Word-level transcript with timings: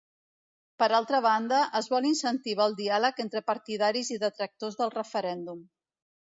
Per 0.83 0.85
altra 0.99 1.17
banda, 1.25 1.59
es 1.79 1.89
vol 1.95 2.07
incentivar 2.11 2.67
el 2.71 2.73
diàleg 2.79 3.21
entre 3.25 3.43
partidaris 3.51 4.11
i 4.17 4.19
detractors 4.25 4.81
del 4.81 4.95
referèndum. 4.97 5.63